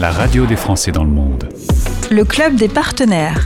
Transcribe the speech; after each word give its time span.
la 0.00 0.10
radio 0.10 0.46
des 0.46 0.56
Français 0.56 0.92
dans 0.92 1.04
le 1.04 1.10
monde. 1.10 1.46
Le 2.10 2.24
club 2.24 2.54
des 2.54 2.68
partenaires. 2.68 3.44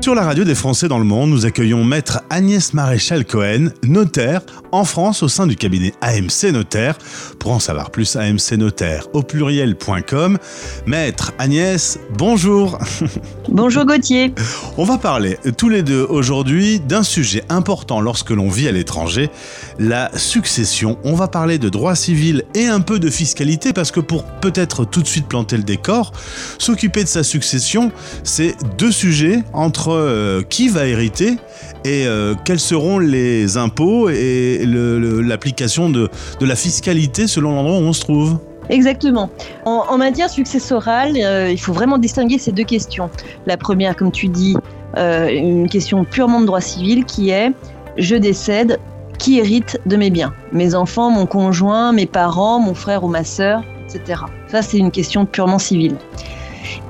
Sur 0.00 0.14
la 0.14 0.22
radio 0.22 0.44
des 0.44 0.54
Français 0.54 0.86
dans 0.86 0.98
le 0.98 1.04
monde, 1.04 1.30
nous 1.30 1.46
accueillons 1.46 1.82
maître 1.82 2.22
Agnès 2.30 2.74
Maréchal-Cohen, 2.74 3.70
notaire 3.82 4.42
en 4.70 4.84
France 4.84 5.22
au 5.22 5.28
sein 5.28 5.46
du 5.46 5.56
cabinet 5.56 5.94
AMC 6.00 6.52
Notaire. 6.52 6.96
Pour 7.40 7.52
en 7.52 7.58
savoir 7.58 7.90
plus, 7.90 8.14
AMC 8.14 8.52
Notaire 8.58 9.08
au 9.14 9.22
pluriel.com. 9.22 10.38
Maître 10.86 11.32
Agnès, 11.38 11.98
bonjour. 12.16 12.78
Bonjour 13.48 13.86
Gauthier. 13.86 14.34
On 14.76 14.84
va 14.84 14.98
parler 14.98 15.38
tous 15.56 15.68
les 15.68 15.82
deux 15.82 16.02
aujourd'hui 16.02 16.80
d'un 16.80 17.04
sujet 17.04 17.44
important 17.48 18.00
lorsque 18.00 18.30
l'on 18.30 18.50
vit 18.50 18.68
à 18.68 18.72
l'étranger, 18.72 19.30
la 19.78 20.10
succession. 20.18 20.98
On 21.04 21.14
va 21.14 21.28
parler 21.28 21.58
de 21.58 21.68
droit 21.68 21.94
civil 21.94 22.44
et 22.54 22.66
un 22.66 22.80
peu 22.80 22.98
de 22.98 23.08
fiscalité 23.08 23.72
parce 23.72 23.92
que 23.92 24.00
pour 24.00 24.24
peut-être 24.24 24.84
tout 24.84 25.00
de 25.00 25.06
suite 25.06 25.26
planter 25.26 25.56
le 25.56 25.62
décor, 25.62 26.12
s'occuper 26.58 27.04
de 27.04 27.08
sa 27.08 27.22
succession, 27.22 27.92
c'est 28.24 28.56
deux 28.76 28.92
sujets 28.92 29.42
entre 29.52 29.85
euh, 29.92 30.42
qui 30.42 30.68
va 30.68 30.86
hériter 30.86 31.36
et 31.84 32.06
euh, 32.06 32.34
quels 32.44 32.60
seront 32.60 32.98
les 32.98 33.56
impôts 33.56 34.08
et 34.08 34.64
l'application 34.66 35.90
de, 35.90 36.08
la 36.40 36.56
fiscalité 36.56 37.26
selon 37.26 37.54
l'endroit 37.54 37.78
où 37.78 37.82
on 37.82 37.92
se 37.92 38.00
trouve. 38.00 38.38
Exactement. 38.68 39.30
En, 39.64 39.96
matière 39.96 40.28
successorale, 40.28 41.12
euh, 41.16 41.50
il 41.50 41.60
faut 41.60 41.72
vraiment 41.72 41.98
distinguer 41.98 42.38
ces 42.38 42.52
deux 42.52 42.64
questions. 42.64 43.10
La 43.46 43.56
première, 43.56 43.94
comme 43.94 44.10
tu 44.10 44.28
dis, 44.28 44.56
une 44.96 45.68
question 45.68 46.04
purement 46.04 46.40
de 46.40 46.46
droit 46.46 46.62
civil 46.62 47.04
qui 47.04 47.30
est 47.30 47.52
je 47.98 48.16
décède, 48.16 48.78
qui 49.18 49.38
hérite 49.38 49.78
de 49.86 49.96
mes 49.96 50.10
biens? 50.10 50.32
Mes 50.52 50.74
enfants, 50.74 51.10
mon 51.10 51.26
conjoint, 51.26 51.92
mes 51.92 52.06
parents, 52.06 52.60
mon 52.60 52.74
frère 52.74 53.04
ou 53.04 53.08
ma 53.08 53.24
sœur, 53.24 53.62
etc. 53.88 54.22
Ça, 54.48 54.62
c'est 54.62 54.78
une 54.78 54.90
question 54.90 55.26
purement 55.26 55.58
civile. 55.58 55.96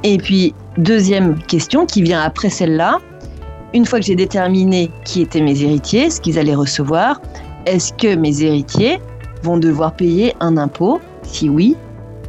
Et 0.03 0.19
puis, 0.19 0.55
deuxième 0.79 1.39
question 1.39 1.87
qui 1.87 2.03
vient 2.03 2.21
après 2.21 2.51
celle-là, 2.51 2.99
une 3.75 3.85
fois 3.85 3.99
que 3.99 4.07
j'ai 4.07 4.17
déterminé 4.17 4.91
qui 5.05 5.23
étaient 5.23 5.41
mes 5.41 5.63
héritiers, 5.63 6.11
ce 6.11 6.21
qu'ils 6.21 6.39
allaient 6.39 6.55
recevoir, 6.55 7.21
est-ce 7.67 7.93
que 7.93 8.15
mes 8.15 8.43
héritiers 8.43 9.01
vont 9.43 9.59
devoir 9.59 9.95
payer 9.95 10.35
un 10.41 10.57
impôt? 10.57 11.01
Si 11.23 11.49
oui, 11.49 11.77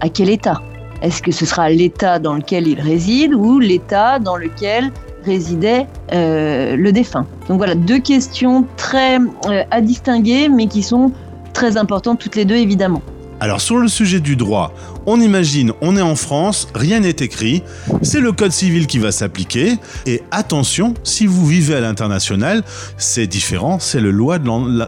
à 0.02 0.10
quel 0.10 0.30
État? 0.30 0.62
Est-ce 1.02 1.22
que 1.22 1.32
ce 1.32 1.46
sera 1.46 1.70
l'État 1.70 2.20
dans 2.20 2.34
lequel 2.34 2.68
ils 2.68 2.82
résident 2.82 3.34
ou 3.36 3.60
l'État 3.60 4.18
dans 4.20 4.36
lequel 4.36 4.92
résidait 5.24 5.86
euh, 6.14 6.76
le 6.76 6.92
défunt? 6.92 7.26
Donc 7.48 7.58
voilà, 7.58 7.76
deux 7.76 8.00
questions 8.00 8.66
très 8.78 9.20
euh, 9.20 9.64
à 9.70 9.82
distinguer, 9.82 10.50
mais 10.50 10.66
qui 10.68 10.82
sont 10.82 11.12
très 11.54 11.78
importantes 11.78 12.20
toutes 12.20 12.36
les 12.36 12.46
deux 12.46 12.56
évidemment. 12.56 13.02
Alors 13.40 13.62
sur 13.62 13.78
le 13.78 13.88
sujet 13.88 14.20
du 14.20 14.36
droit, 14.36 14.72
on 15.06 15.22
imagine, 15.22 15.72
on 15.82 15.96
est 15.96 16.02
en 16.02 16.16
France, 16.16 16.68
rien 16.74 17.02
n'est 17.02 17.10
écrit, 17.10 17.62
c'est 18.02 18.20
le 18.20 18.32
code 18.32 18.52
civil 18.52 18.88
qui 18.88 18.98
va 18.98 19.12
s'appliquer, 19.12 19.78
et 20.08 20.24
attention, 20.32 20.96
si 21.04 21.28
vous 21.28 21.46
vivez 21.46 21.76
à 21.76 21.80
l'international, 21.80 22.64
c'est 22.98 23.28
différent, 23.28 23.78
c'est 23.80 24.00
le 24.00 24.10
loi 24.10 24.40
de 24.40 24.48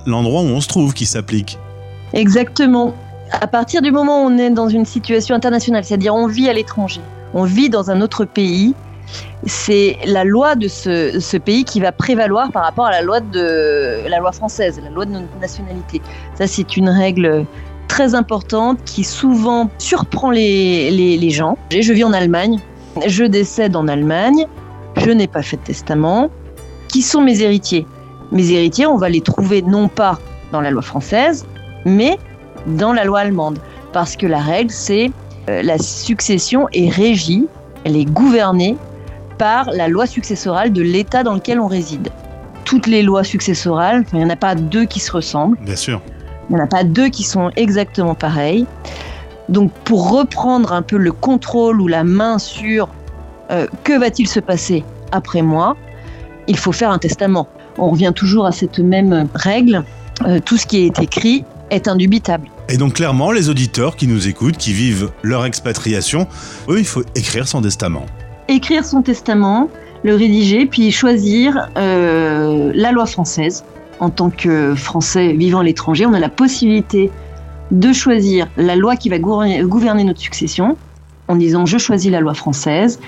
l'endroit 0.10 0.42
où 0.42 0.46
on 0.46 0.62
se 0.62 0.68
trouve 0.68 0.96
qui 0.96 1.06
s'applique. 1.06 1.60
Exactement. 2.14 2.96
À 3.32 3.46
partir 3.46 3.84
du 3.84 3.92
moment 3.92 4.24
où 4.24 4.28
on 4.28 4.38
est 4.40 4.50
dans 4.50 4.68
une 4.70 4.86
situation 4.86 5.36
internationale, 5.36 5.84
c'est-à-dire 5.84 6.16
on 6.16 6.26
vit 6.26 6.50
à 6.50 6.54
l'étranger, 6.54 7.02
on 7.36 7.44
vit 7.44 7.70
dans 7.70 7.92
un 7.92 8.02
autre 8.02 8.26
pays, 8.26 8.74
c'est 9.46 9.98
la 10.06 10.24
loi 10.24 10.56
de 10.56 10.68
ce, 10.68 11.20
ce, 11.20 11.38
pays 11.38 11.66
qui 11.66 11.80
va 11.80 11.92
prévaloir 11.92 12.52
par 12.52 12.64
rapport 12.64 12.86
à 12.86 12.92
la 12.92 13.02
loi 13.04 13.20
la 13.34 14.20
loi 14.20 14.32
française, 14.32 14.82
la 14.84 14.90
loi 14.90 15.06
de 15.06 15.12
notre 15.12 15.40
nationalité. 15.40 16.02
Ça, 16.36 16.48
c'est 16.48 16.76
une 16.78 16.90
règle 16.90 17.46
très 17.90 18.16
importante 18.16 18.80
qui 18.86 19.04
souvent 19.04 19.70
surprend 19.78 20.32
les, 20.32 20.90
les, 20.92 21.30
gens. 21.30 21.58
Je 21.78 21.92
vis 21.92 22.06
en 22.06 22.14
Allemagne, 22.14 22.60
je 23.06 23.26
décède 23.26 23.76
en 23.76 23.90
Allemagne, 23.90 24.48
je 24.96 25.12
n'ai 25.12 25.28
pas 25.28 25.42
fait 25.42 25.58
de 25.58 25.64
testament. 25.64 26.30
Qui 26.88 27.02
sont 27.02 27.22
mes 27.22 27.42
héritiers? 27.42 27.86
Mes 28.32 28.52
héritiers, 28.52 28.86
on 28.86 28.96
va 28.96 29.10
les 29.10 29.20
trouver 29.20 29.62
non 29.62 29.90
pas 29.90 30.18
dans 30.54 30.62
la 30.62 30.72
loi 30.72 30.82
française, 30.82 31.46
mais 31.84 32.18
dans 32.68 32.94
la 32.94 33.04
loi 33.04 33.20
allemande. 33.20 33.60
Parce 33.92 34.16
que 34.16 34.28
la 34.28 34.40
règle, 34.40 34.72
c'est 34.72 35.12
euh, 35.50 35.62
la 35.62 35.78
succession 35.78 36.68
est 36.72 36.90
régie, 36.90 37.48
elle 37.84 37.98
est 37.98 38.06
gouvernée 38.06 38.78
par 39.38 39.72
la 39.72 39.88
loi 39.88 40.06
successorale 40.06 40.72
de 40.72 40.82
l'État 40.82 41.24
dans 41.24 41.34
lequel 41.34 41.60
on 41.60 41.68
réside. 41.68 42.10
Toutes 42.66 42.88
les 42.88 43.02
lois 43.02 43.24
successorales, 43.24 44.06
il 44.14 44.20
n'y 44.20 44.26
en 44.26 44.30
a 44.30 44.36
pas 44.36 44.54
deux 44.56 44.86
qui 44.86 45.00
se 45.00 45.12
ressemblent. 45.12 45.58
Bien 45.62 45.76
sûr. 45.76 46.02
Il 46.50 46.56
n'y 46.56 46.62
en 46.62 46.64
a 46.64 46.68
pas 46.68 46.84
deux 46.84 47.10
qui 47.10 47.24
sont 47.24 47.52
exactement 47.56 48.16
pareils. 48.16 48.66
Donc 49.50 49.72
pour 49.84 50.12
reprendre 50.12 50.74
un 50.74 50.82
peu 50.82 50.98
le 50.98 51.12
contrôle 51.12 51.82
ou 51.82 51.88
la 51.88 52.04
main 52.04 52.38
sur 52.40 52.90
euh, 53.52 53.68
que 53.84 53.98
va-t-il 53.98 54.28
se 54.28 54.40
passer 54.40 54.84
après 55.12 55.42
moi, 55.42 55.76
il 56.48 56.58
faut 56.58 56.72
faire 56.72 56.92
un 56.92 57.00
testament. 57.00 57.48
On 57.78 57.90
revient 57.90 58.14
toujours 58.16 58.46
à 58.46 58.52
cette 58.52 58.80
même 58.80 59.28
règle. 59.34 59.84
Euh, 60.26 60.40
tout 60.44 60.58
ce 60.58 60.68
qui 60.68 60.86
est 60.86 61.00
écrit 61.00 61.46
est 61.72 61.88
indubitable. 61.88 62.48
Et 62.68 62.78
donc 62.78 62.94
clairement, 62.94 63.32
les 63.32 63.50
auditeurs 63.50 63.96
qui 63.96 64.08
nous 64.08 64.28
écoutent, 64.28 64.58
qui 64.58 64.74
vivent 64.74 65.12
leur 65.24 65.46
expatriation, 65.46 66.28
eux, 66.68 66.80
il 66.80 66.86
faut 66.86 67.04
écrire 67.16 67.48
son 67.48 67.62
testament. 67.62 68.06
Écrire 68.48 68.86
son 68.86 69.02
testament, 69.02 69.70
le 70.04 70.16
rédiger, 70.16 70.66
puis 70.66 70.92
choisir 70.92 71.70
euh, 71.78 72.72
la 72.76 72.92
loi 72.92 73.06
française 73.06 73.64
en 74.00 74.10
tant 74.10 74.30
que 74.30 74.76
Français 74.76 75.34
vivant 75.34 75.60
à 75.60 75.64
l'étranger, 75.64 76.06
on 76.06 76.14
a 76.14 76.20
la 76.20 76.30
possibilité 76.30 77.12
de 77.72 77.94
choisir 77.94 78.48
la 78.58 78.76
loi 78.76 78.96
qui 78.96 79.10
va 79.10 79.20
gouverner 79.20 80.04
notre 80.04 80.20
succession 80.20 80.78
en 81.28 81.36
disant 81.36 81.66
je 81.66 81.78
choisis 81.78 82.12
la 82.12 82.20
loi 82.20 82.34
française. 82.34 83.00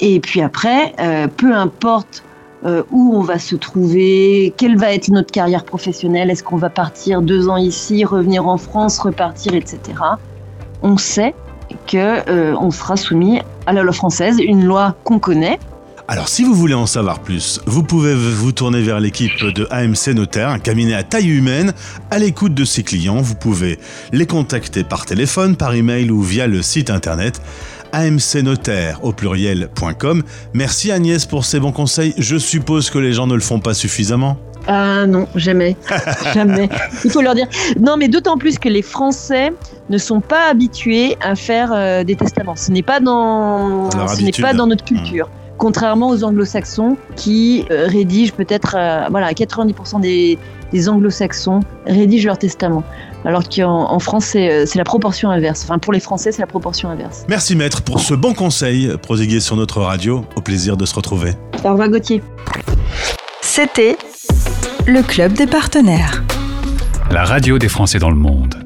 Et 0.00 0.20
puis 0.20 0.40
après, 0.40 0.94
euh, 1.00 1.26
peu 1.26 1.52
importe 1.52 2.22
euh, 2.64 2.82
où 2.90 3.12
on 3.14 3.20
va 3.20 3.38
se 3.38 3.56
trouver, 3.56 4.54
quelle 4.56 4.78
va 4.78 4.94
être 4.94 5.08
notre 5.08 5.30
carrière 5.30 5.64
professionnelle, 5.64 6.30
est-ce 6.30 6.42
qu'on 6.42 6.56
va 6.56 6.70
partir 6.70 7.20
deux 7.20 7.48
ans 7.48 7.56
ici, 7.56 8.04
revenir 8.04 8.48
en 8.48 8.56
France, 8.56 8.98
repartir, 8.98 9.54
etc. 9.54 9.78
On 10.82 10.96
sait 10.96 11.34
qu'on 11.90 11.98
euh, 11.98 12.70
sera 12.70 12.96
soumis 12.96 13.40
à 13.66 13.72
la 13.72 13.82
loi 13.82 13.92
française, 13.92 14.38
une 14.40 14.64
loi 14.64 14.94
qu'on 15.04 15.18
connaît, 15.18 15.58
alors 16.08 16.28
si 16.28 16.44
vous 16.44 16.54
voulez 16.54 16.74
en 16.74 16.86
savoir 16.86 17.18
plus, 17.18 17.60
vous 17.66 17.82
pouvez 17.82 18.14
vous 18.14 18.52
tourner 18.52 18.80
vers 18.80 19.00
l'équipe 19.00 19.44
de 19.44 19.66
AMC 19.72 20.14
Notaire, 20.14 20.50
un 20.50 20.60
cabinet 20.60 20.94
à 20.94 21.02
taille 21.02 21.28
humaine, 21.28 21.72
à 22.12 22.18
l'écoute 22.18 22.54
de 22.54 22.64
ses 22.64 22.84
clients. 22.84 23.20
Vous 23.20 23.34
pouvez 23.34 23.80
les 24.12 24.26
contacter 24.26 24.84
par 24.84 25.04
téléphone, 25.04 25.56
par 25.56 25.74
email 25.74 26.10
ou 26.12 26.22
via 26.22 26.46
le 26.46 26.62
site 26.62 26.90
internet 26.90 27.42
amcnotaire 27.92 29.00
au 29.02 29.12
pluriel.com. 29.12 30.22
Merci 30.54 30.92
Agnès 30.92 31.26
pour 31.26 31.44
ces 31.44 31.58
bons 31.58 31.72
conseils. 31.72 32.14
Je 32.18 32.36
suppose 32.36 32.90
que 32.90 32.98
les 32.98 33.12
gens 33.12 33.26
ne 33.26 33.34
le 33.34 33.40
font 33.40 33.58
pas 33.58 33.74
suffisamment. 33.74 34.36
Ah 34.68 35.06
non, 35.06 35.26
jamais. 35.34 35.76
jamais. 36.34 36.68
Il 37.04 37.10
faut 37.10 37.22
leur 37.22 37.34
dire. 37.34 37.48
Non, 37.80 37.96
mais 37.96 38.08
d'autant 38.08 38.36
plus 38.36 38.58
que 38.58 38.68
les 38.68 38.82
Français 38.82 39.52
ne 39.90 39.98
sont 39.98 40.20
pas 40.20 40.50
habitués 40.50 41.16
à 41.20 41.34
faire 41.34 41.72
euh, 41.72 42.04
des 42.04 42.16
testaments. 42.16 42.56
Ce 42.56 42.70
n'est 42.70 42.82
pas 42.82 43.00
dans, 43.00 43.90
ce 43.90 44.22
n'est 44.22 44.32
pas 44.32 44.54
dans 44.54 44.66
notre 44.66 44.84
culture. 44.84 45.26
Mmh 45.26 45.45
contrairement 45.58 46.08
aux 46.08 46.24
anglo-saxons 46.24 46.96
qui 47.16 47.64
euh, 47.70 47.86
rédigent 47.86 48.32
peut-être, 48.34 48.76
euh, 48.76 49.06
voilà, 49.10 49.32
90% 49.32 50.00
des, 50.00 50.38
anglo-saxons 50.88 51.60
rédigent 51.86 52.26
leur 52.26 52.38
testament. 52.38 52.84
Alors 53.24 53.48
qu'en 53.48 53.98
France, 53.98 54.32
euh, 54.36 54.64
c'est 54.66 54.78
la 54.78 54.84
proportion 54.84 55.30
inverse. 55.30 55.62
Enfin, 55.64 55.78
pour 55.78 55.92
les 55.92 56.00
Français, 56.00 56.32
c'est 56.32 56.42
la 56.42 56.46
proportion 56.46 56.90
inverse. 56.90 57.24
Merci 57.28 57.56
maître 57.56 57.82
pour 57.82 58.00
ce 58.00 58.14
bon 58.14 58.34
conseil 58.34 58.96
proségué 58.98 59.40
sur 59.40 59.56
notre 59.56 59.80
radio. 59.80 60.24
Au 60.36 60.40
plaisir 60.40 60.76
de 60.76 60.84
se 60.84 60.94
retrouver. 60.94 61.32
Au 61.64 61.70
revoir 61.70 61.88
Gauthier. 61.88 62.22
C'était 63.40 63.96
le 64.86 65.02
Club 65.02 65.32
des 65.32 65.46
partenaires. 65.46 66.22
La 67.10 67.24
radio 67.24 67.58
des 67.58 67.68
Français 67.68 67.98
dans 67.98 68.10
le 68.10 68.16
monde. 68.16 68.65